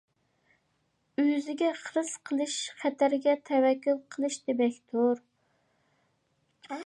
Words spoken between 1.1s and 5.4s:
ئۆزىگە خىرىس قىلىش خەتەرگە تەۋەككۈل قىلىش دېمەكتۇر.